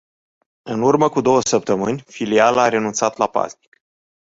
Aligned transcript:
În 0.63 0.81
urmă 0.81 1.09
cu 1.09 1.21
două 1.21 1.41
săptămâni, 1.41 1.99
filiala 2.07 2.61
a 2.63 2.69
renunțat 2.69 3.17
la 3.17 3.27
paznic. 3.27 3.79